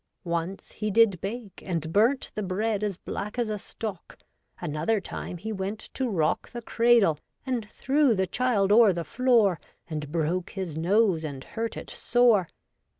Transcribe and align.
Once 0.25 0.71
he 0.71 0.89
did 0.89 1.21
bake. 1.21 1.61
And 1.63 1.93
burnt 1.93 2.31
the 2.33 2.41
bread 2.41 2.83
as 2.83 2.97
black 2.97 3.37
as 3.37 3.49
a 3.51 3.59
stock. 3.59 4.17
Another 4.59 4.99
time 4.99 5.37
he 5.37 5.51
went 5.53 5.77
to 5.93 6.09
rock 6.09 6.49
The 6.49 6.63
cradle, 6.63 7.19
and 7.45 7.69
threw 7.69 8.15
the 8.15 8.25
child 8.25 8.71
o' 8.71 8.91
the 8.93 9.03
floor. 9.03 9.59
And 9.87 10.11
broke 10.11 10.49
his 10.49 10.75
nose, 10.75 11.23
and 11.23 11.43
hurt 11.43 11.77
it 11.77 11.91
sore. 11.91 12.47